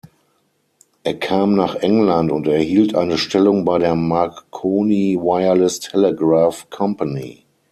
Er 1.03 1.13
kam 1.19 1.53
nach 1.55 1.75
England 1.75 2.31
und 2.31 2.47
erhielt 2.47 2.95
eine 2.95 3.19
Stellung 3.19 3.65
bei 3.65 3.77
der 3.77 3.93
Marconi 3.93 5.15
Wireless 5.21 5.79
Telegraph 5.79 6.67
Company. 6.71 7.45